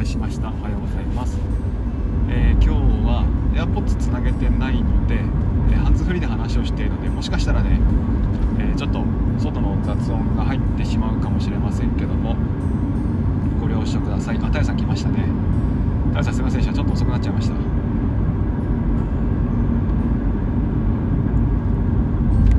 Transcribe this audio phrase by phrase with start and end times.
[0.00, 0.48] 介しました。
[0.48, 1.36] おはようございます、
[2.30, 7.78] えー今日は AirPods つなげてないので、えーハンズフリーで話をしているのでもしかしたらね、
[8.58, 9.04] えーちょっと
[9.38, 12.34] 外の雑音が入ってしまうかもしれませんけども
[13.60, 14.38] ご了承ください。
[14.38, 15.18] あたやさん来ましたね。
[16.12, 16.74] たやさんすいませんでした。
[16.74, 17.54] ちょっと遅くなっちゃいました。
[17.54, 17.58] あ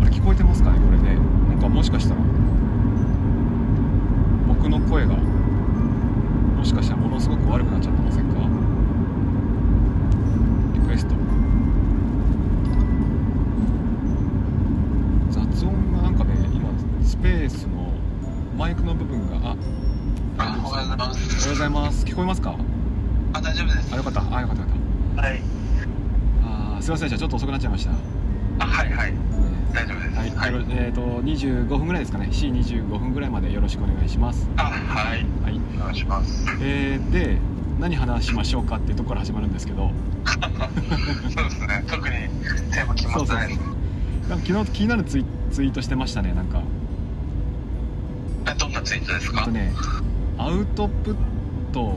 [0.06, 1.16] れ聞こえてますかねこれね。
[1.50, 2.22] なんかもしかしたら
[4.48, 8.36] 僕の声がもしかしたらものすごく悪くなっちゃってませんか
[10.76, 11.16] リクエスト
[15.32, 16.70] 雑音がなんかね今
[17.04, 17.92] スペースの
[18.58, 19.56] マイクの部分があ
[20.38, 21.50] あおはようございまおはようす。
[21.50, 22.56] ございます聞こえますか？
[23.34, 23.94] あ、大丈夫です。
[23.94, 24.74] あよかったあよかったよか
[25.22, 25.42] っはい。
[26.42, 27.98] たあーすいませんでしたちょっと遅くなっちゃいました、ね
[28.60, 29.14] あ、はいはい。
[29.74, 30.18] 大丈夫です。
[30.18, 35.26] はい、はいえっ、と25分ぐらいですかね C25 分ぐらいまでよろしくお願いしますあ、はい。
[35.44, 36.46] はいお願いします。
[36.62, 37.38] えー、で
[37.80, 39.92] 何話しましょうかっていうところから始まるんですけど
[40.26, 41.84] そうですね。
[41.88, 42.16] 特に
[42.72, 43.60] テーマ決まってないです。
[44.30, 46.62] なんか昨日気になるツイツイートしてましたねなんか
[48.82, 49.42] なツイートですか？
[49.42, 49.52] えっと。
[49.52, 49.72] ね
[50.38, 51.16] アウトプッ
[51.72, 51.94] ト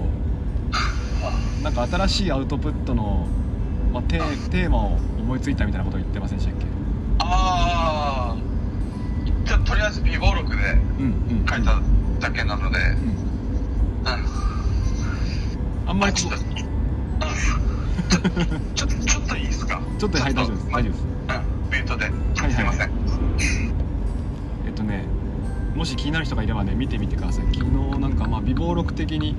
[1.62, 3.26] なんか新しいアウトプットの、
[3.92, 6.66] まあ、テーテーマを思いついたみたいなこと言ってませんでしたっけ？
[7.20, 8.40] ああ。
[9.46, 10.56] じゃあとりあえず微暴録で
[10.98, 11.80] うんうん書いた
[12.20, 13.14] だけなので、うんうん。
[15.86, 16.44] あんまりこちょっと、うん。
[18.74, 19.80] ちょっとちょっといいですか？
[19.98, 21.08] ちょっとはい大丈夫です大丈夫ですうん。
[21.70, 22.04] ミュートで。
[22.04, 22.10] は
[22.48, 22.90] いすいません。
[25.74, 27.46] もし気になる人がいればね見てみてください。
[27.54, 29.34] 昨日なんかまあ微暴録的に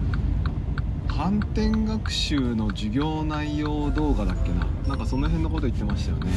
[1.08, 4.68] 反転学習の授業内容動画だっけな。
[4.88, 6.32] なんかその辺のこと言ってましたよね。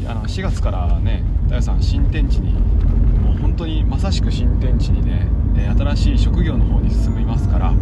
[0.00, 5.26] いやあの4月からね太陽さん新天地にもう本当にまさしく新天地にね
[5.56, 7.72] え新しい職業の方に進みますから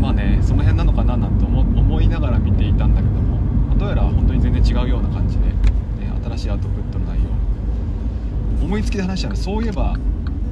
[0.00, 3.38] まあねその辺なのかななんて思思いながら見ていたんだけども
[3.78, 5.54] どうやら本当に全然違うような感じで、ね、
[6.24, 6.98] 新しいアウトプット
[8.62, 9.96] 思いつきで話したらそういえば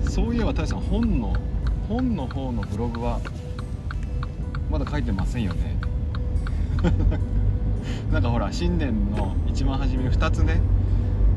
[0.09, 1.37] そういえば太陽さん本の
[1.89, 3.21] 本の方のブログは
[4.71, 5.77] まだ書いてませんよね。
[8.13, 10.61] なんかほら新年の一番初めに2つね、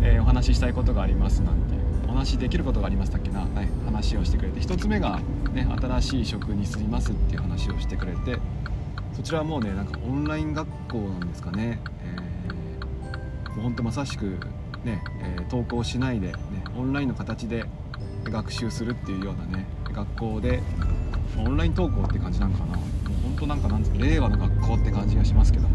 [0.01, 1.75] えーお話ししたいことがありますなんて
[2.07, 4.59] お話しできることがありますだっけな、ね、話をしてくれて。
[4.59, 5.19] 1つ目が、
[5.53, 8.37] ね、新しい職に就きますっていう話をしてくれて
[9.13, 14.39] そちらはもうねなんかオンライン学校なんですかね、えーもうほんとまさしく
[14.83, 16.33] ね、えー登校しないで、
[16.75, 17.65] オンラインの形で
[18.23, 20.61] 学習するっていうようなね学校で
[21.37, 22.77] オンライン登校って感じなんかな。
[22.77, 22.83] もう
[23.23, 25.67] 本当なんかなんつうの令和の学校って感じがしますけど。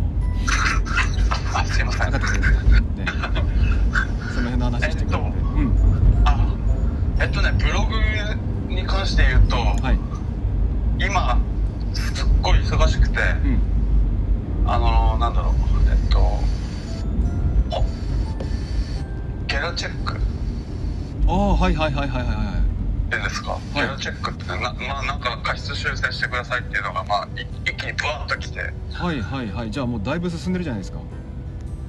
[21.68, 23.10] はいはいはいはいはいはい。
[23.10, 23.76] てんですか、い。
[23.76, 28.72] ゲラチェックってなまあなんか過失修正してくださいっていうのがまあい一気にブワッときて。
[28.90, 29.70] はいはいはい。
[29.70, 30.98] じゃあもうだいぶ進んでるじゃないですか。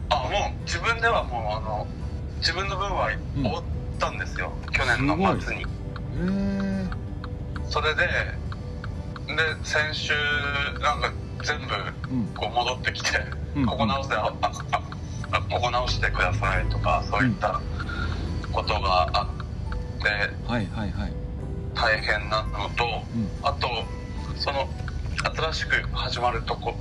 [0.09, 1.87] あもう自分ではもうあの
[2.41, 3.07] 自分の分は
[3.37, 3.43] うん。
[3.43, 3.63] 終わっ
[3.99, 5.61] たんですよ、去年の末に。
[5.61, 5.65] へ
[6.17, 6.89] え
[7.69, 10.11] それでで先週
[10.83, 11.13] なんか
[11.45, 11.55] 全
[12.11, 12.27] 部うん。
[12.35, 13.11] こう戻ってきて、
[13.55, 13.65] うん。
[13.65, 14.81] ここ直してあああ
[15.31, 17.61] あここ直してくださいとかそういった
[18.51, 19.38] ことがあって
[20.47, 21.13] はいはいはい。
[21.75, 23.29] 大変なのとうん。
[23.43, 23.67] あと
[24.37, 24.67] その
[25.51, 26.73] 新しく始まるとこ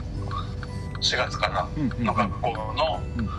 [1.00, 1.68] 4月から
[2.04, 3.30] の学校の、うん。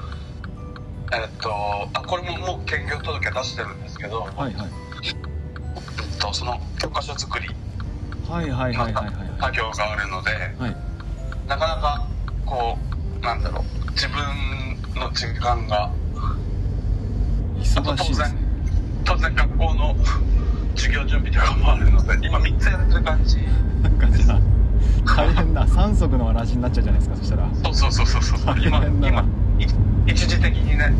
[1.13, 1.51] えっと
[1.93, 4.69] あこれももう兼業届出してるんですけど、はいはい。
[5.03, 7.47] えっと、その教科書作り
[8.29, 9.15] はいはいはいはいはい。
[9.39, 10.75] 作業があるので、はい。
[11.47, 12.07] なかなか
[12.45, 12.77] こ
[13.21, 14.17] うなんだろう自分
[15.01, 15.91] の時間が
[17.59, 18.48] 忙しいですね
[19.21, 19.95] 当然学校の
[20.75, 23.37] 授業準備とかもあるので今3つやってる感じ。
[23.83, 24.39] なんかじゃあ
[25.15, 25.67] 大変だ。
[25.67, 27.49] 三足のわらじになっちゃうじゃないですかそしたら。
[27.63, 28.55] そうそうそうそうそう。
[28.55, 29.11] 大今変だ。
[29.11, 29.21] な今
[29.59, 30.93] い一時的にね。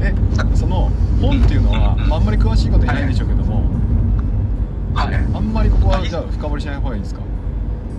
[0.00, 0.14] え
[0.54, 0.90] その
[1.22, 3.64] 本っていうのは、まあ、あんまり詳しいこと言えないんでしょうけども、
[4.94, 5.14] はい。
[5.14, 7.22] あんまりここはじゃあ深掘りしない方がいいですか？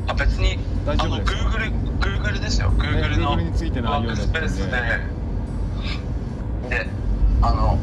[0.09, 2.71] あ別に大丈夫ですあの Google, Google ですよ。
[2.77, 4.49] Google の Google についての内容だったんで。
[4.49, 4.71] スペース
[6.69, 6.77] で。
[6.77, 6.87] で
[7.41, 7.79] あの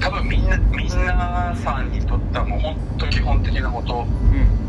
[0.00, 3.94] 多分みんなみんなさんにとってはもう本当基本的なこと。
[3.94, 4.60] うんうん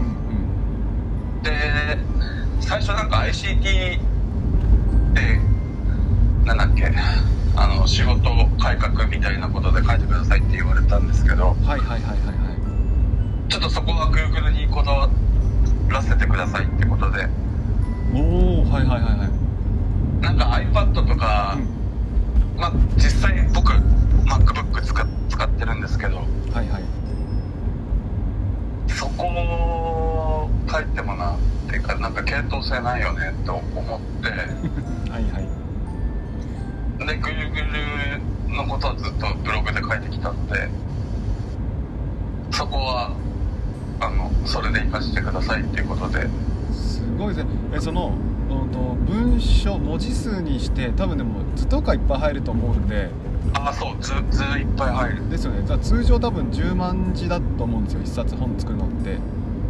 [1.44, 1.51] で
[2.60, 3.62] 最初なんか ICT っ
[5.16, 5.39] て
[6.45, 6.92] なんだっけ
[7.56, 8.22] あの仕事
[8.60, 11.56] 改革みたいなことで書いてくださいって言われたんですけど。
[11.60, 13.51] うんはいはいはいはいはい。
[13.51, 14.90] ちょっとそこは Google にこだ
[26.01, 26.24] けど、は
[26.63, 26.83] いはい、
[28.92, 31.38] そこも帰ってもなっ
[31.69, 34.30] ていうかなんか検討性ないよねと思って。
[35.12, 35.48] はいはい。
[37.06, 37.65] でぐるぐる
[38.48, 40.69] のことはずっとブログで書いてきたんで
[42.51, 43.12] そこは
[44.00, 46.27] あのそれで生かしてくださいっていうことで。
[46.71, 48.13] すごいですねえその
[48.50, 53.09] 文章文字数にして多分でも図とかいっぱい入ると思うんで
[53.53, 55.29] ああそう図図いっぱい入る。
[55.29, 55.63] ですよね。
[55.65, 58.01] じゃあ通常多分10万字だと思うんですよ。
[58.03, 59.17] 一冊本作るのって。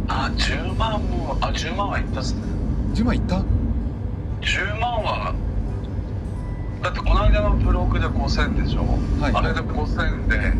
[0.08, 2.42] あ10万もあ10万はいったっすね。
[2.94, 3.42] 10万いった
[4.40, 5.34] ？10万は
[6.82, 8.84] だってこの間のブログで5000でしょ、
[9.20, 9.32] はい。
[9.32, 10.52] あれで5000で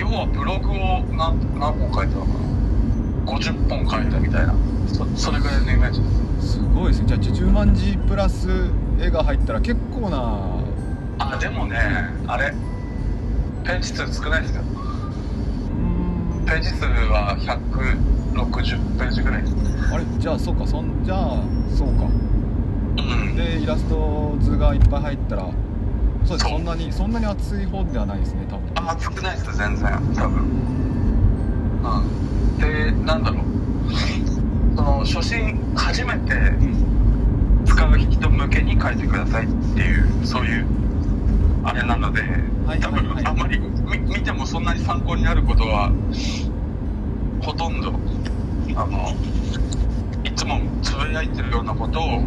[0.00, 4.54] 要はブログを何何本書いたのかな？50本書いたみたいな。
[4.88, 6.08] そそれぐらいのイメージで
[6.42, 6.52] す。
[6.54, 7.06] すごいですね。
[7.06, 8.48] じゃあ10万字プラス
[9.00, 10.51] 絵が入ったら結構な
[11.18, 11.78] あでもね
[12.26, 12.52] あれ
[13.64, 14.62] ページ数少ないですよ。
[16.46, 19.42] ページ数は160ページぐらい。
[19.92, 20.04] あれ？
[20.18, 20.66] じゃあそうか。
[20.66, 21.42] そんじゃあ
[21.74, 22.04] そうか。
[22.04, 23.00] う
[23.30, 23.36] ん。
[23.36, 25.50] でイラスト図がいっぱい入ったら
[26.24, 26.50] そうです。
[26.50, 28.68] そんなにそんなに厚い本ではないですね多分。
[28.74, 29.90] あ少ないです全然。
[30.16, 30.42] 多分。
[31.82, 31.88] う
[32.56, 32.58] ん。
[32.58, 33.42] でなんだろう。
[34.74, 37.64] その初心初めてうん。
[37.64, 40.66] 使う人向けに書いてくださいっていうそういう
[41.64, 42.22] あれなので、
[42.66, 43.24] はい多はいはい。
[43.24, 45.90] 分あんまりみ見てもそんなに参考になることは
[47.40, 47.92] ほとんど
[48.76, 49.14] あの
[50.24, 52.20] いつもつぶやいてるようなことを、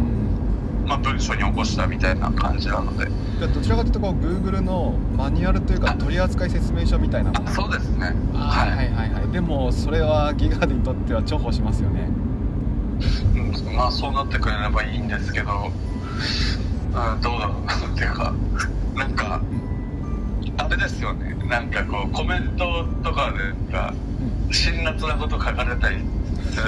[0.86, 3.06] まあ、文章に起こしたみたいな感じなので。
[3.38, 7.50] どちらかというとこう Google のマニュアルというか取扱説明書みたいなもの。
[7.50, 8.14] あそうですね。
[8.34, 9.32] あーはいはいはい。
[9.32, 12.08] でもそれはギガにとっては重宝しますよね。
[13.34, 18.32] うんまあそうなってくれればいいんですけど、うん、どうだろうなっていうか
[18.96, 19.42] なんか
[20.58, 21.34] あれですよね。
[21.48, 23.94] なんかこうコメントとかでなんか
[24.50, 25.98] 辛辣なこと書かれたり
[26.50, 26.62] する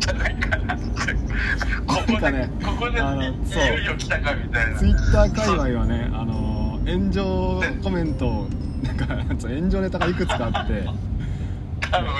[0.00, 0.84] じゃないかなって。
[1.86, 3.32] ここで、ねここであのいよ
[3.78, 4.78] いよ来たかみたいな。
[4.78, 8.48] ツイッター界隈はねあの炎上コメント
[8.82, 9.06] なんか
[9.42, 10.84] 炎上ネタがいくつかあって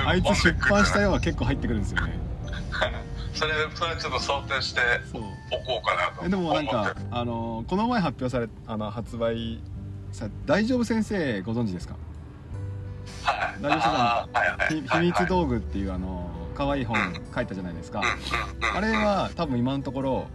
[0.06, 2.12] あいつ出版したようが結構入ってくるんですよね。
[3.34, 4.80] それそれちょっと想定して。
[5.10, 6.28] そうおこうかなと。
[6.28, 9.60] でもなんかあのこの前発表されあの発売
[10.12, 11.96] さ大丈夫先生ご存知ですか？
[13.24, 13.62] はい。
[13.62, 14.64] 大丈夫さんあーはいは
[15.00, 15.02] い。
[15.04, 16.96] 秘密道具っていうあの可愛い本
[17.34, 18.02] 書いたじゃないですか。
[18.74, 20.26] あれは多分今のところ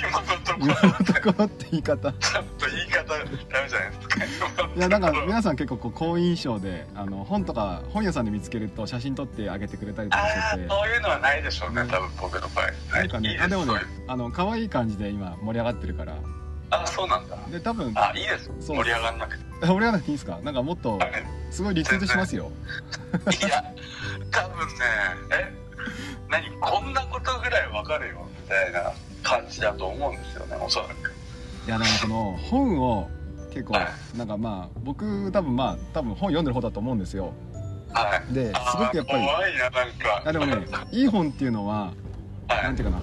[0.00, 2.12] 今のとこ今ろのところって言い方。
[2.12, 4.70] ちょっと言い方ダメじゃないですか。
[4.76, 10.66] いやなんか皆さん結構こう好印象であの本とか本屋さんで見つけると写真撮ってあげてくれたりとかあしてて。
[10.66, 12.96] あそういうのはないでしょうね多分僕の場合。
[12.96, 13.74] なんかねいいあでもね
[14.06, 16.16] あの可愛い感じで今盛り上がってるから。
[16.72, 17.36] あそうなんだ。
[17.50, 18.50] で多分あいいです。
[18.60, 18.76] そう。
[18.76, 19.44] 盛り上がんなくて。
[19.60, 20.38] 盛り上がらなくていいですか？
[20.42, 21.10] なんかもっとはい。
[21.50, 22.52] すごいリツイートしますよ。
[23.26, 23.64] いや
[24.30, 24.74] 多分ね
[25.32, 25.52] え？
[26.30, 26.48] 何？
[26.60, 28.92] こんなことぐらいわかるよみたいな
[29.22, 31.12] 感じだと思うんですよねおそらく。
[31.66, 33.08] いやなんかこの本を
[33.50, 37.32] 結構はなんかまあ僕多分まあ多分本読んでる方だと思うんですよ。
[37.92, 38.34] はい。
[38.34, 40.22] ですあごくやっぱり怖いななんか。
[40.24, 41.92] あでもねいい本っていうのは
[42.48, 42.62] はい。
[42.64, 43.02] なんていうかな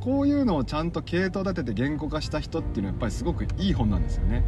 [0.00, 4.44] こういうのをちゃんと系統立てて言語化した人っていうのはやっぱりすごくいい本なんですよね。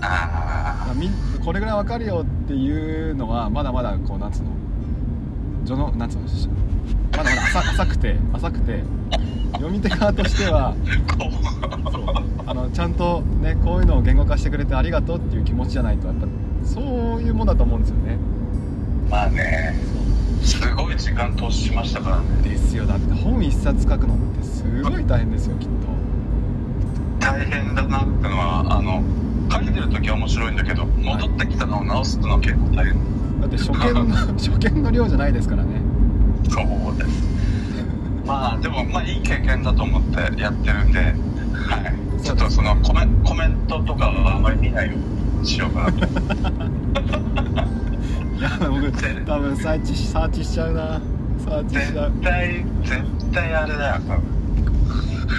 [0.00, 1.10] あみ
[1.44, 4.50] これぐらいわかるよっていうのはまだまだこうなんつうの
[5.64, 6.48] 序のなんつうのし
[7.16, 8.82] まだまだ浅浅くて浅くて
[9.52, 10.74] 読み手側としては
[11.88, 16.26] そうあのちゃんとねこういうのを言語化してくれてありがとうっていう気持ちじゃないとやっぱ
[16.66, 16.84] そう
[17.22, 18.18] いうもんだと思うんですよね。
[19.06, 19.74] うまあね。
[20.42, 22.48] すごい時間投資しましたからね。
[22.48, 22.84] ですよ。
[22.86, 25.68] だって本一冊書くのってすごい大変ですよきっ
[27.24, 29.02] 大変だなってのはあの
[29.50, 32.94] 書いてる時は面白いんだけど戻ってきたのを直すのは結構大変。
[32.94, 33.00] と
[33.40, 35.80] だって初見の初見の量じゃないですからね
[36.50, 37.24] そうです。
[38.26, 41.12] まあでもまあいい経験だと思ってやってるんで、は
[42.20, 45.98] い、ちょっとそのコメコメントとかはあまり見ないようにしようかなと。
[48.34, 48.90] いや僕
[49.26, 51.00] 多分サーチサーチしちゃうな。
[51.44, 52.12] サーチしちゃう。
[52.12, 54.24] 絶対絶対あれだよ多分。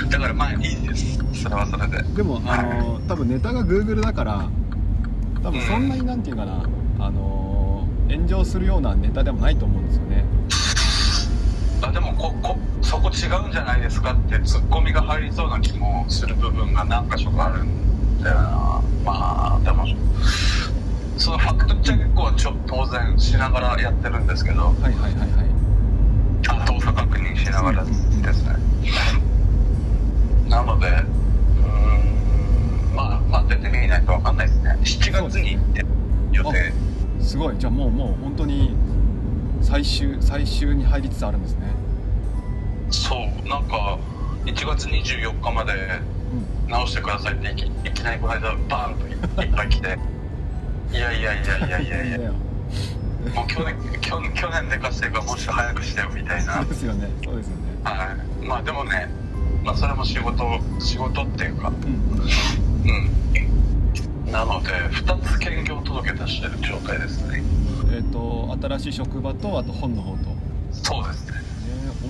[0.10, 1.18] だからまあいいです。
[1.42, 2.04] それはそれで。
[2.04, 4.50] でもあの多分ネタが Google だから
[5.44, 6.66] 多分そんなになんていうかな
[7.00, 10.24] あの炎上するようなネタでもないと思うんですよね。
[10.24, 10.25] あ
[11.96, 18.82] でもここそこ違うんじゃないですかってツッコミが入りそうな気もする部分が何か所かあるんだよな。
[19.06, 19.86] まあでも
[21.18, 25.20] そのファクトチェックはちょ当然しながらやってるんですけどはいはいはいはい。
[26.50, 28.58] あ動作確認しながらですね。
[30.50, 31.02] なのでうー
[32.92, 34.78] んまあまあ出てみないと分かんないですね。
[34.84, 35.58] 7月に
[36.34, 36.74] 予定。
[37.22, 37.58] すごい。
[37.58, 38.76] じゃあもうもう本当に
[39.62, 41.74] 最終最終に入りつつあるんですね
[43.46, 43.98] なんか
[44.46, 46.70] 1月24日までうん。
[46.70, 49.00] 直してくださいっていきいきなりこの間バーン
[49.36, 49.98] といっぱい来て。
[50.92, 52.18] いやいやいやいやいやいや。
[52.18, 52.34] よ
[53.34, 56.54] もう去年去去年寝かしてるからもうちょっと早くしてよみたいな。
[56.56, 57.10] そうですよね。
[57.24, 57.62] そうですよね。
[57.84, 58.46] はい。
[58.46, 59.10] まあでもね
[59.64, 61.70] まあそれも仕事仕事っていうか。
[61.70, 62.92] うん。
[62.92, 64.32] うん。
[64.32, 67.44] なので2つ兼業届出してる状態ですね。
[67.94, 70.36] えっ、と新しい職場とあと本の方と、ね、
[70.72, 71.25] そうです。
[71.25, 71.25] ね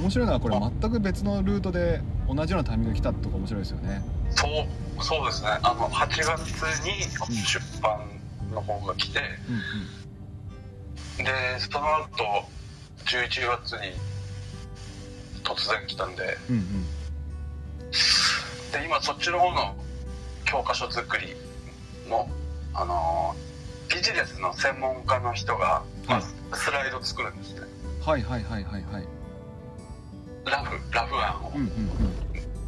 [0.06, 4.04] 面白いのはこれ全く別のルートで同じようなタイミングで来たとか面白いですよね。
[4.30, 5.48] そうそうですね。
[5.64, 6.40] あの8月
[6.86, 7.02] に
[7.44, 8.02] 出版
[8.54, 9.20] の方が来て、
[9.50, 12.46] うんでその後
[13.06, 13.94] 11月に
[15.44, 16.38] 突然来たんで。
[16.52, 16.86] うんうん。
[18.72, 19.76] で今そっちの方の
[20.46, 21.36] 教科書作り
[22.08, 22.30] の
[22.76, 26.24] あのービジネスの専門家の人が、まあはい。
[26.54, 27.62] スライド作るんですね。
[27.62, 29.15] うんはいはいはいはいはい
[30.46, 31.70] ラフラフ案を、うんうん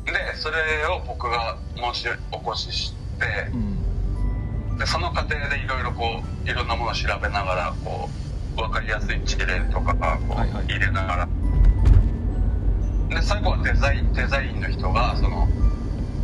[0.07, 3.59] でそれを僕が申し起こししてうん。
[4.71, 8.07] うんでその過程でいろいろこういろんなものを調べながらこ
[8.55, 10.65] う分かりやすい事例とかがこうはいはい。
[10.65, 11.29] 入れながら、
[13.09, 15.47] で最後はデザインデザインの人がその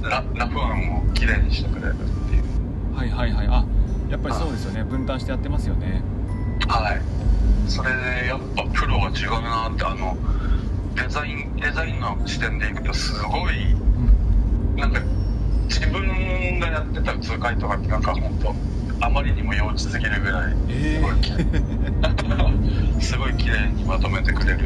[0.04, 2.96] ララフ案をきれいにしてくれるっていう。
[2.96, 3.48] はいはいはい。
[3.48, 3.66] あ
[4.10, 4.84] やっぱりそうですよね。
[4.84, 6.04] 分担してやってますよね。
[6.68, 7.02] はい。
[7.68, 10.16] それでやっぱプロは違うなってあの
[10.96, 14.76] デザインデザインの視点でいくとすごいうん。
[14.78, 15.00] なんか
[15.68, 18.40] 自分がやってた図解とかってなんか本
[19.00, 21.32] 当あまりにも幼稚すぎるぐらいえすごいき
[23.04, 24.60] すごい綺麗にまとめてくれる。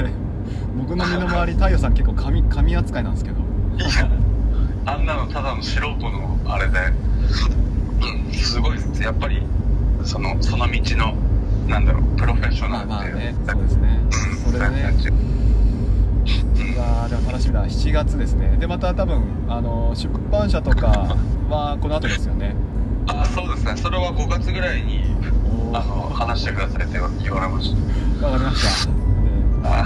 [0.00, 0.10] え
[0.78, 3.36] 僕の身の回り太陽さん結構紙紙扱いなんですけど。
[3.76, 4.08] いや
[4.86, 6.78] あんなのただの素人のあれで
[8.28, 9.02] うんすごいです。
[9.02, 9.42] やっぱり
[10.04, 11.14] そのその道の
[11.68, 13.69] なんだろうプロフェッショナまあルっていうまあねそう
[14.72, 15.10] ですね。
[15.10, 15.40] うん
[16.54, 17.66] それでも楽しみだ。
[17.66, 18.56] 7月ですね。
[18.58, 21.16] でまた多分あの出版社とか
[21.48, 22.54] はこの後ですよね。
[23.08, 23.76] あそうですね。
[23.76, 25.00] それは5月ぐらいに
[25.72, 27.74] おあの話してくださいって言われまし
[28.22, 28.90] わかりました。
[29.68, 29.84] たあ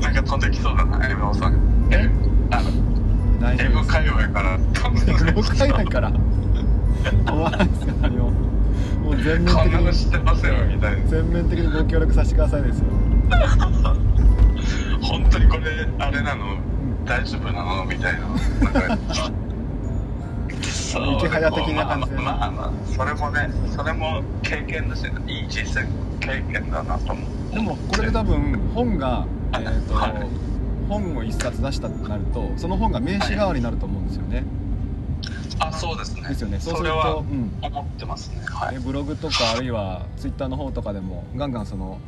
[0.00, 1.34] なんか飛んできそうだな。
[1.34, 1.88] さん。
[1.90, 2.08] え？
[2.50, 2.70] あの
[3.40, 3.90] 大丈 M 夫です。
[3.92, 4.58] 界隈から
[5.86, 6.12] から？
[7.26, 7.94] 怖いですよ
[9.24, 10.08] 全面的必ず知に。
[10.08, 12.84] ってますよみたいな全面的にご協力させてくださいですよ。
[15.02, 16.56] 本当にこれあれなの？
[17.04, 17.84] 大丈夫なの？
[17.84, 18.20] みたいな。
[18.88, 19.14] なんか
[20.62, 22.16] そう池早的な感じで。
[22.16, 25.86] まあまあまあそれもねそれも経験だしいい実践
[26.20, 30.12] 経験だなと思うでもこれで多分本が、えーとはい
[30.88, 34.44] 本を一冊出したとなるとその本が名刺代わりになると思うんですよね、
[35.58, 36.28] あそうですね。
[36.28, 36.60] ですよね。
[36.60, 38.42] そうするれはと、うん思ってますね。
[38.46, 38.74] はい。
[38.74, 41.98] ね、ブログとかあるいはツイッターの方とかでもガンガンその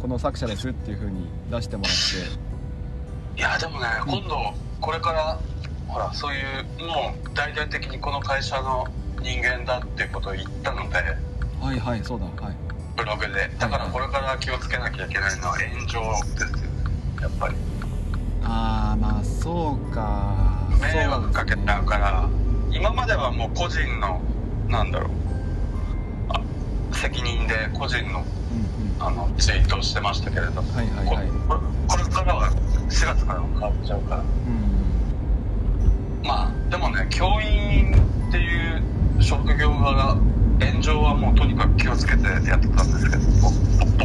[0.00, 3.40] この作者ですっていう風に出してもらって。
[3.40, 5.38] いやでもね今度これから
[5.86, 8.86] ほらそういうもう大々的にこの会社の
[9.22, 10.96] 人間だっていうことを言ったので
[11.60, 12.56] はいはいそうだはい。
[12.96, 13.48] ブログで。
[13.58, 16.00] だからこれから気をつけなきゃいけないのは炎上
[16.34, 16.58] ですよね
[17.20, 17.54] やっぱり。
[18.42, 20.58] ああまあそうか。
[20.80, 22.28] 迷惑かけちゃうから
[22.78, 24.20] 今まではもう個人の
[24.68, 25.10] なんだろう。
[26.28, 26.40] あ
[26.94, 28.24] 責任で個人の
[29.00, 30.62] あのツイートをしてましたけれど。
[30.62, 31.28] も、はいはいはい。
[31.88, 32.50] これからは
[32.88, 34.20] 4月からも変わっちゃうから。
[34.20, 34.68] うん
[36.24, 37.94] まあでもね教員
[38.28, 38.82] っていう
[39.22, 40.18] 職業が
[40.60, 43.50] 炎上はもうとにかく気をつけてやってたんですけどぼ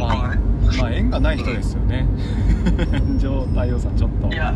[0.02, 0.40] はね。
[0.78, 2.06] まあ縁がない人ですよね。
[3.18, 4.28] 状態をさんちょっと。
[4.28, 4.54] いや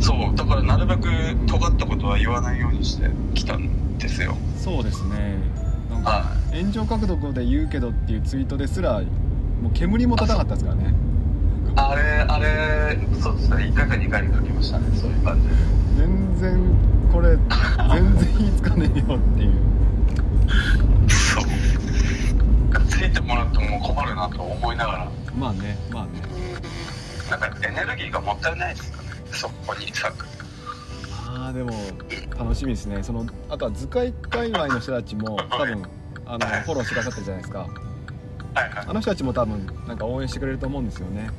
[0.00, 1.08] そうだからなるべく
[1.46, 4.36] 尖ったことは言わないようにしてきたんですよ。
[4.56, 5.38] そうですね。
[5.90, 10.94] なんかは炎上角度で言うけどっていうツイートですらもう煙も立たなかったですからね。
[11.76, 13.56] あれあれそうですね。
[13.56, 14.86] 1回か2回書きましたね。
[14.96, 15.54] そういう感じで。
[15.96, 17.36] 全然これ
[17.92, 19.52] 全然言いつかねえよっていう。
[21.08, 21.44] そう。
[22.88, 25.08] ついてもらっても困るなと思いながら。
[25.38, 26.10] まあねまあね。
[27.30, 28.97] なんかエネルギーがもったいないです
[29.32, 30.26] そこに咲く。
[31.26, 31.72] ああでも
[32.38, 33.02] 楽しみですね。
[33.02, 35.82] そのあとは図解界隈の人たちも多分
[36.26, 37.58] あのフォローしてくださってるじゃないですか。
[37.58, 37.68] はい
[38.70, 38.84] はい。
[38.88, 41.30] あの人たちも多分なんか応援してくれると思うんですよね。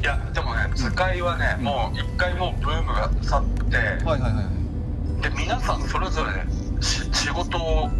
[0.00, 4.42] いやでもね図解はね、もう一回もうブームが去って、はいはいはいは
[5.18, 5.22] い。
[5.22, 7.90] で皆さんそれぞれし仕事を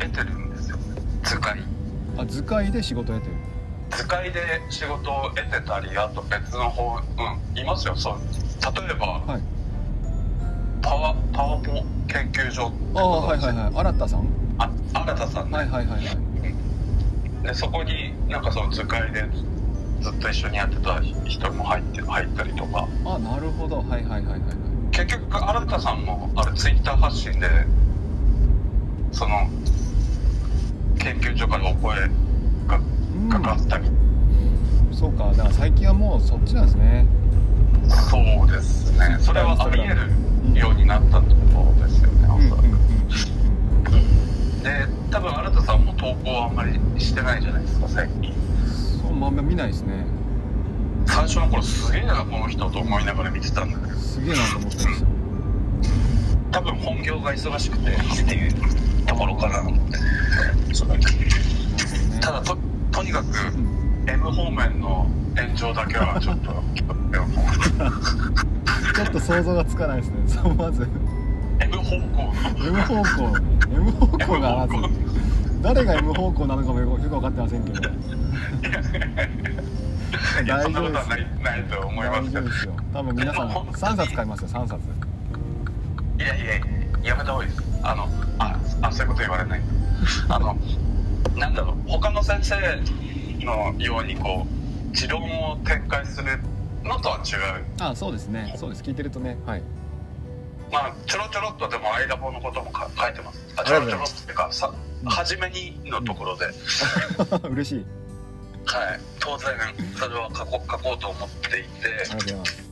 [0.00, 0.78] 得てるんですよ
[1.22, 1.62] 図解。
[2.18, 3.36] あ図解で仕事を得てる
[3.90, 4.40] 図解で
[4.70, 7.94] 仕事を得てたりあと別の方うんいますよ。
[7.96, 8.18] そう。
[8.86, 9.42] 例えばはい。
[10.82, 13.74] パワパワポ研究所ってああはいはいはい。
[13.74, 14.28] 新田さん？
[14.58, 17.46] あ新田さんね、はいはいはいはい。
[17.46, 19.24] でそこになんかその図解で
[20.00, 22.88] ずっと一緒にやってた人も入って入ったりとか。
[23.04, 23.78] あなるほど。
[23.78, 24.24] はいはいはいはい。
[24.28, 24.40] はい
[24.92, 27.48] 結局新田さんもあれツイッター発信で
[29.12, 29.50] その
[30.98, 31.96] 研究所からお声
[33.30, 33.88] かかったり、
[34.92, 37.06] そうかだから最近はもうそっちなんですね。
[38.10, 39.18] そうですね。
[39.20, 39.94] それはあり得
[40.54, 42.78] るようになったってことですよね、おそらくうんうん。
[42.78, 44.26] うんうん
[44.66, 48.34] で多分新田さんも投稿あんまりしてないじゃないですか最近。
[49.00, 50.04] そうまあ見ないですね。
[51.06, 53.98] 最初の頃すげえなこの人と思いながら見てたんだけど。
[53.98, 55.06] すげえなと思ってました
[56.50, 58.52] 多分本業が忙しくてっていう
[59.06, 59.62] ところかな
[60.72, 62.20] そうなるほどね。
[62.20, 62.58] ただと
[62.96, 64.08] とにかくうん。
[64.08, 66.46] M 方面の炎上だけはちょっと
[68.94, 70.16] ちょっと想像がつかないですね。
[70.26, 70.88] そうまず。
[71.60, 72.32] M 方向の。
[72.56, 73.36] M 方向。
[73.70, 74.74] M 方向がまず。
[75.60, 77.80] 誰が M 方向なのかもよく分かってませんけど。
[80.46, 81.08] 大丈夫です
[81.42, 82.72] ないと思いま大すけど丈夫ですよ。
[82.94, 84.80] 多分皆さん3冊買いますよ3冊。
[86.18, 86.48] いやいやい
[87.02, 87.62] ややめた方がいいです。
[87.82, 89.60] あのああそういうこと言われない。
[90.30, 90.56] あの
[91.36, 92.56] なんだろう他の先生
[93.44, 94.46] のようにこ
[94.92, 96.38] う持論を展開する
[96.82, 97.64] のとは違う。
[97.80, 98.54] あそうですね。
[98.56, 98.82] そうです。
[98.82, 99.36] 聞いてるとね。
[99.44, 99.62] はい。
[100.72, 103.46] まあちょろちょろっとでも間棒のこともか書いてます。
[103.56, 105.10] あちょろちょろっていうかさうん。
[105.10, 106.46] 初めにのところで、
[107.50, 107.86] 嬉しい。
[108.64, 109.00] はい。
[109.20, 109.48] 当然
[109.96, 111.68] それは書こ書こうと思っていて。
[111.88, 112.70] ありがとうございます。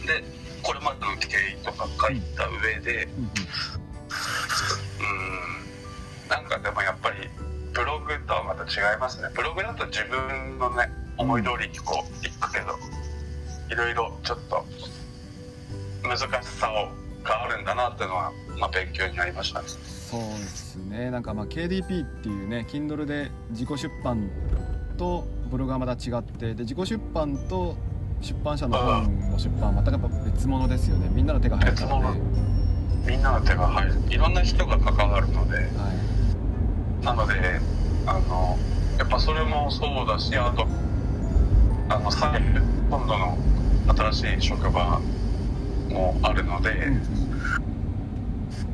[0.00, 0.06] うん。
[0.06, 0.24] で
[0.62, 3.30] これまでの経緯とか書いた上でうんうん
[5.00, 5.12] う
[6.26, 6.28] ん。
[6.28, 6.95] なんかでもやっ
[7.76, 9.28] ブログとはまた違いますね。
[9.34, 12.78] ブログだと自分のね思い通りにこういくけど
[13.70, 14.64] いろいろちょっと
[16.02, 16.88] 難しさを
[17.22, 19.68] があるんだなっていうのは、まあ、勉強になりましたね。
[19.68, 21.10] そうですね。
[21.10, 24.30] なんかまあ KDP っていうね Kindle で自己出版
[24.96, 27.76] とブログはまた違ってで自己出版と
[28.22, 31.10] 出版社の本の出版はまたやっぱ別物ですよね。
[31.12, 32.20] みんなの手が入るからね。
[33.04, 33.94] 別みんなの手が入る。
[34.08, 36.15] いろんな人が関わるのではい
[37.02, 37.60] なので
[38.06, 38.58] あの
[38.98, 40.66] やっぱそれもそうだしあと
[41.88, 42.40] あの再
[42.88, 43.36] 今度の
[44.12, 45.00] 新しい職場
[45.90, 47.02] もあるので、うんうん。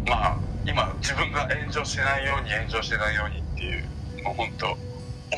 [0.07, 4.71] まあ今自分が炎上しないように炎上しないようにっていうもう本当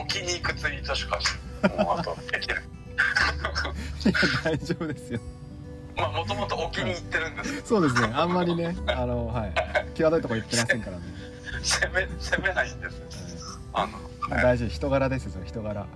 [0.01, 1.37] 置きに行くツイートしかし
[1.79, 2.59] もうあとできない。
[4.05, 4.12] いや
[4.44, 5.20] 大丈夫ですよ。
[5.97, 7.66] まあもともと置きに行ってるんですけど。
[7.66, 8.12] そうですね。
[8.14, 9.53] あんまりねあのはい。
[9.94, 11.03] 際どいとこ言ってませんからね、
[11.64, 13.61] 攻め攻めないんですよ。
[13.72, 13.92] あの、
[14.35, 15.87] はい、大丈夫人柄ですよ人柄。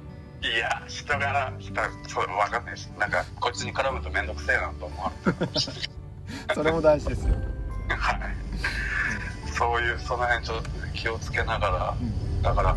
[0.40, 1.74] いや人柄人
[2.08, 5.44] そう分かんないしなんかこいつに絡むと面倒くせえなと思われて。
[5.44, 5.50] る
[6.54, 7.34] それも大事ですよ、
[7.88, 8.20] はい。
[9.52, 11.94] そういうその辺ちょっとね気をつけながら。
[12.00, 12.42] うん。
[12.42, 12.76] だから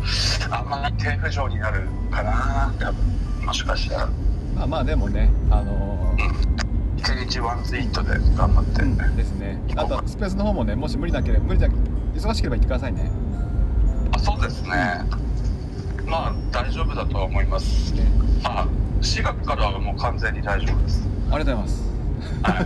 [0.50, 3.46] あんまり低浮上になるかな多分。
[3.46, 4.08] もしかしたら。
[4.54, 6.62] まあまあでもねあのー
[7.02, 9.60] 一日ワンツイートで頑張って、うんですね。
[9.74, 11.68] あとスペースの方もねもし無理なければ無理だ
[12.14, 13.10] 忙しければ言ってくださいね。
[14.12, 14.70] あそうですね。
[16.06, 17.94] まあ大丈夫だとは思います。
[17.94, 18.04] ね。
[18.42, 18.66] まあ
[19.00, 21.08] 4月からはもう完全に大丈夫です。
[21.30, 21.92] ありがとうございます。
[22.42, 22.62] は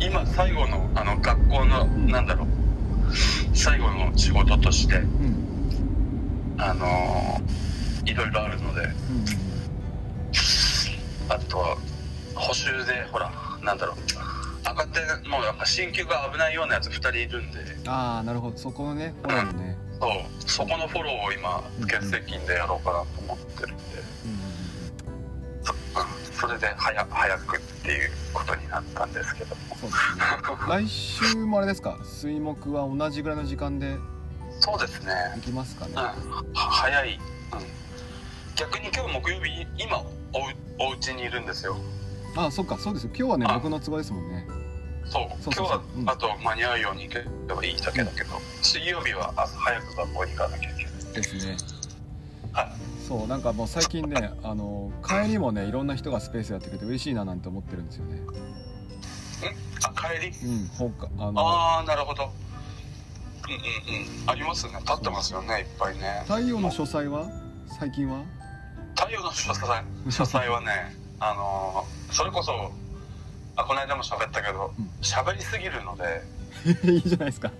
[0.00, 0.04] い。
[0.06, 2.10] 今最後のあの学校の、ん。
[2.10, 2.48] なんだろう。
[3.54, 4.96] 最後の仕事として。
[4.96, 5.36] うん。
[6.58, 7.67] あのい
[15.68, 17.58] もうやっぱ進級が危ないようなやつ2人いるんで。
[17.86, 18.56] ああなるほど。
[18.56, 19.14] そこのね。
[19.22, 19.76] フォローのね。
[20.00, 20.10] そう。
[20.50, 23.82] そこのフォローを今うん月石金でやろうかなと思ってるんで、
[24.24, 24.38] うん
[26.38, 29.56] それで早早くっていうことになったんですけど。
[29.56, 30.22] もそうですね。
[30.68, 31.98] 来週もあれですか？
[32.04, 33.96] 水木は同じぐらいの時間で
[34.60, 35.12] そうですね。
[35.36, 35.92] 行きますかね。
[35.94, 35.98] うん。
[36.00, 36.14] は
[36.54, 37.66] 早い、うん、
[38.54, 40.06] 逆に今日木曜日今おう
[40.78, 41.76] お家にいるんですよ。
[42.36, 42.78] ああそっか。
[42.78, 43.10] そうですよ。
[43.16, 43.54] 今日はねあ。
[43.54, 44.46] 僕の都合ですもんね
[45.10, 45.28] そう。
[45.44, 46.08] 今日はうん。
[46.10, 48.30] あと間に合うように行けばいいだけだけど、
[48.62, 51.12] 水曜日は朝早く学校に行かなきゃいけない。
[51.14, 51.56] ですね。
[52.52, 52.72] はい。
[53.06, 58.20] そうなんかもう最近ねあの帰りもねいろんな人がスペースやってくれて嬉しいななんて思ってるんですよね。
[59.82, 60.28] あ帰り？
[60.46, 62.24] うんほかあのああなるほど。
[62.24, 62.26] う
[63.50, 63.60] んうん
[64.22, 64.30] うん。
[64.30, 64.74] ありますね。
[64.80, 66.22] 立ってますよねいっぱいね。
[66.26, 67.26] 太陽の書斎は？
[67.78, 68.22] 最近は？
[68.94, 69.84] 太陽の書斎。
[70.10, 72.70] 書斎はねあのーそれこそ
[73.58, 74.88] あこの間も喋ったけどうん。
[75.02, 76.22] 喋りすぎるので。
[76.90, 77.50] いいじゃないですか。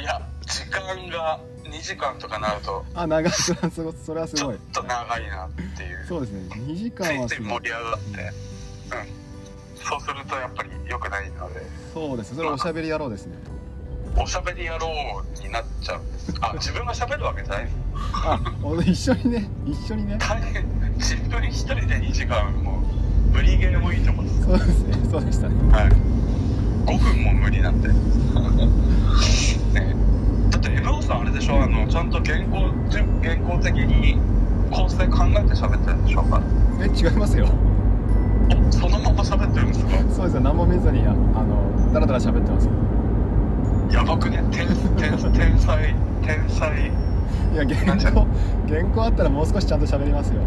[0.00, 3.32] いや時間が2時間とかなるとあ長い。
[3.32, 6.06] それはすごそれはすちょっごいと長いなっていう。
[6.06, 6.54] そうですね。
[6.54, 7.48] 2時つ間はすごい。
[7.48, 8.08] 盛り上がって。
[8.10, 9.84] うん。
[9.84, 11.60] そうするとやっぱり良くないので。
[11.92, 12.36] そうです。
[12.36, 13.36] それおしゃべり野郎ですね。
[14.16, 14.88] おしゃべり野郎
[15.42, 16.34] になっちゃうんです。
[16.40, 17.76] あ自分がしゃべるわけじゃないです
[18.92, 20.16] 一緒にね一緒にね。
[20.20, 20.64] 大変。
[20.98, 22.61] 自分一人で2時間
[23.32, 24.94] 無理ゲーもいいと思うんですそうですね。
[25.10, 25.54] そうでしたね。
[25.72, 25.90] はい。
[26.86, 27.94] 5分も無理なんで ね。
[30.50, 31.62] だってエブオさんあれでしょ？
[31.62, 32.70] あのちゃんと原稿
[33.22, 34.18] 原稿的に
[34.70, 36.22] 構成考えて喋ってるんでしょ？
[36.22, 36.40] うか
[36.80, 37.46] え違いますよ。
[38.68, 39.90] おそのまま喋ってるんですか？
[40.10, 40.40] そうですよ。
[40.40, 42.66] 何も見ずにああのダラダラ喋ってます。
[42.66, 42.72] よ
[43.92, 44.42] やばくね？
[44.50, 44.66] 天
[44.96, 46.70] 天天才天才。
[47.52, 48.26] いや原稿
[48.68, 50.40] 原稿あったらもう少しちゃんと喋りますよ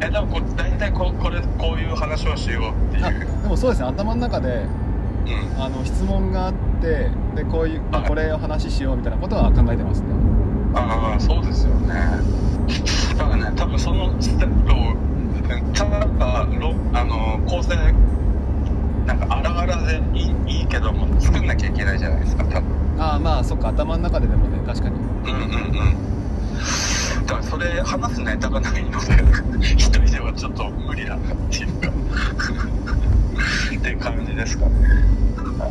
[0.00, 3.20] えでもこ大体ここれこういう話をしようってあいう。
[3.42, 3.88] でもそうですね。
[3.88, 4.66] 頭の中で
[5.26, 5.62] うん。
[5.62, 10.08] あの質問があってでこういう、まあはいこれを話しようみたいなことは考えてますね。
[10.74, 11.94] ああそうですよね。
[13.16, 14.94] だからね多分そのステップを
[15.72, 17.74] ちゃんとロあの構成
[19.06, 22.64] なんか荒々でいいいいけども作んなきゃいけないじゃないですか多分。
[22.98, 23.68] ああまあそっか。
[23.68, 24.96] 頭の中ででもね確かに。
[24.96, 25.96] うんうんうん
[27.26, 28.90] だからそれ話すネタがないの
[29.58, 31.90] で一人ではちょっと無理だなっていうか。
[33.76, 34.72] って感じですかね。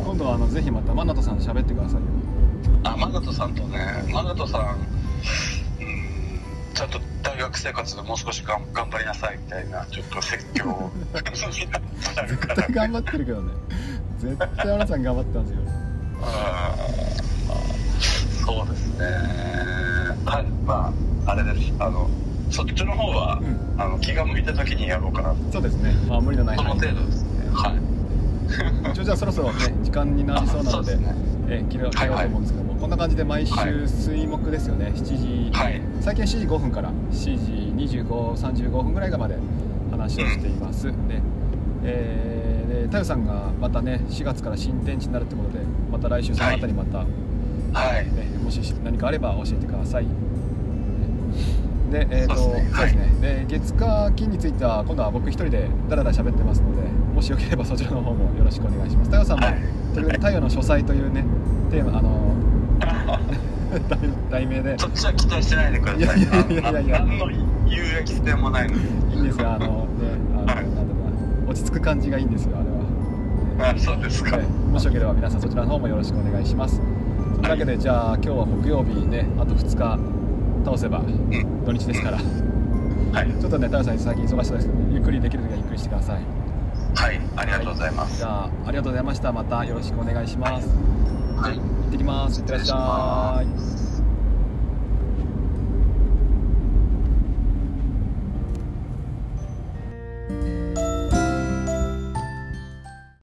[0.04, 2.00] 今度はあのぜひまたマナトさんと喋ってくださいよ。
[2.84, 3.78] あマナトさんとね
[4.12, 4.76] マナトさん
[5.80, 6.40] うん
[6.74, 10.64] ちゃんと大学生活でもう少しがん頑張りなさいみたいなちょっと説教
[10.94, 11.52] になっちゃう
[12.12, 13.52] から絶対頑張ってるけどね。
[14.18, 15.56] 絶対マナさん頑張ってますよ。
[16.22, 16.65] あー
[21.52, 21.72] れです。
[21.78, 22.08] あの
[22.50, 23.80] そっちの方は、うん。
[23.80, 25.92] あの気が向いた時にやろうかなそうですね。
[26.08, 27.28] まあ無理のないその程度ですね。
[27.52, 27.96] はい。
[28.92, 30.96] 一応じゃあそろそろね時間になりそうなので
[31.48, 35.80] えー切ろう切ろうと思うんですけども、こんな感じで毎週水木ですよね7時、はい。
[36.00, 39.36] 最近は7時5分から7時2535分ぐらいがまで
[39.90, 40.92] 話をしています、で
[41.84, 47.04] えーで太陽さんがまたね4月から新天地になるってことでまた来週そのあたりまた、は
[48.00, 48.04] い。
[48.06, 50.06] ね、もし何かあれば教えてください
[51.90, 52.72] でえーとそうですね。
[52.74, 53.46] そうですね。
[53.48, 56.82] で月火金については今度は僕一人でダラダラ喋ってますので
[57.14, 59.10] もしよければそちらの方もよろしくお願いします。
[59.10, 59.56] 太陽さんも、はい。
[59.94, 61.24] という太陽の書斎というね
[61.70, 62.36] テーマあの
[63.88, 63.98] 題
[64.30, 64.78] 題名で。
[64.78, 66.00] そっちは期待してないでください。
[66.00, 67.30] いやいやいやいや何の
[67.68, 69.66] 有益性もないのにいいんですよあのね
[70.34, 70.88] あの、はいなんだろ
[71.42, 79.98] うな落ち着く感じがいいんですよあれは、あそうですか、ねもしよければ皆さんそちらの方もよろしくお願いしますというわけでじゃあ今日は木曜日ねあと2日
[80.66, 81.64] 倒せばうん。
[81.64, 82.22] 土日ですから、は
[83.24, 83.30] い。
[83.40, 86.22] ちょっとね太陽さん最近忙しそうですけどゆっくりできる時はゆっくりしてください。
[86.96, 87.20] はい。
[87.36, 88.18] ありがとうございます。
[88.18, 89.32] じゃあありがとうございました。
[89.32, 90.68] またよろしくお願いします、
[91.36, 91.56] はい。
[91.56, 92.40] 行ってきます。
[92.40, 93.46] いってらっしゃい。
[93.46, 93.75] い